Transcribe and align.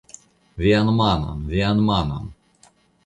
Vian 0.61 0.89
manon, 1.01 1.43
vian 1.53 1.85
manon! 1.91 2.25